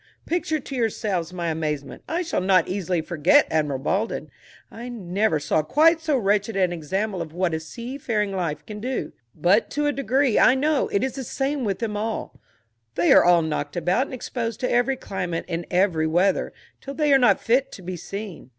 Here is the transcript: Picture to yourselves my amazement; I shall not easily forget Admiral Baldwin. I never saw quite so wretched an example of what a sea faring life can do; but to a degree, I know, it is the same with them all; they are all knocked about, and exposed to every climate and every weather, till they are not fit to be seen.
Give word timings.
Picture 0.25 0.59
to 0.59 0.75
yourselves 0.75 1.31
my 1.31 1.49
amazement; 1.49 2.01
I 2.09 2.23
shall 2.23 2.41
not 2.41 2.67
easily 2.67 3.01
forget 3.01 3.45
Admiral 3.51 3.77
Baldwin. 3.77 4.31
I 4.71 4.89
never 4.89 5.39
saw 5.39 5.61
quite 5.61 6.01
so 6.01 6.17
wretched 6.17 6.55
an 6.55 6.73
example 6.73 7.21
of 7.21 7.33
what 7.33 7.53
a 7.53 7.59
sea 7.59 7.99
faring 7.99 8.31
life 8.31 8.65
can 8.65 8.79
do; 8.79 9.13
but 9.35 9.69
to 9.69 9.85
a 9.85 9.93
degree, 9.93 10.39
I 10.39 10.55
know, 10.55 10.87
it 10.87 11.03
is 11.03 11.13
the 11.13 11.23
same 11.23 11.63
with 11.65 11.77
them 11.77 11.95
all; 11.95 12.41
they 12.95 13.13
are 13.13 13.23
all 13.23 13.43
knocked 13.43 13.75
about, 13.77 14.07
and 14.07 14.13
exposed 14.15 14.59
to 14.61 14.71
every 14.71 14.95
climate 14.95 15.45
and 15.47 15.67
every 15.69 16.07
weather, 16.07 16.51
till 16.81 16.95
they 16.95 17.13
are 17.13 17.19
not 17.19 17.39
fit 17.39 17.71
to 17.73 17.83
be 17.83 17.95
seen. 17.95 18.49